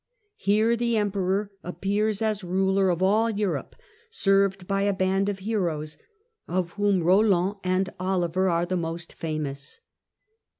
Here 0.37 0.75
the 0.75 0.97
Emperor 0.97 1.51
appears 1.63 2.23
as 2.23 2.43
ruler 2.43 2.89
of 2.89 3.03
all 3.03 3.29
Europe, 3.29 3.75
served 4.09 4.65
by 4.65 4.81
a 4.81 4.93
band 4.95 5.29
of 5.29 5.37
heroes, 5.37 5.95
of 6.47 6.71
whom 6.71 7.03
Roland 7.03 7.57
and 7.63 7.87
Oliver 7.99 8.49
are 8.49 8.65
the 8.65 8.75
most 8.77 9.13
famous. 9.13 9.79